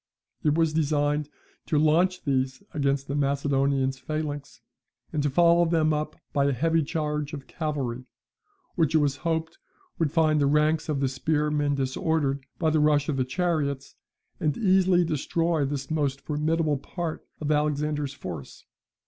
It 0.41 0.55
was 0.55 0.73
designed 0.73 1.29
to 1.67 1.77
launch 1.77 2.23
these 2.23 2.63
against 2.73 3.07
the 3.07 3.13
Macedonian 3.13 3.91
phalanx, 3.91 4.59
and 5.13 5.21
to 5.21 5.29
follow 5.29 5.63
them 5.65 5.93
up 5.93 6.15
by 6.33 6.45
a 6.45 6.53
heavy 6.53 6.81
charge 6.81 7.33
of 7.33 7.45
cavalry, 7.45 8.05
which 8.73 8.95
it 8.95 8.97
was 8.97 9.17
hoped 9.17 9.59
would 9.99 10.11
find 10.11 10.41
the 10.41 10.47
ranks 10.47 10.89
of 10.89 11.01
the 11.01 11.07
spearmen 11.07 11.75
disordered 11.75 12.43
by 12.57 12.71
the 12.71 12.79
rush 12.79 13.09
of 13.09 13.17
the 13.17 13.23
chariots, 13.25 13.93
and 14.39 14.57
easily 14.57 15.05
destroy 15.05 15.65
this 15.65 15.91
most 15.91 16.21
formidable 16.21 16.79
part 16.79 17.23
of 17.39 17.51
Alexander's 17.51 18.15
force. 18.15 18.65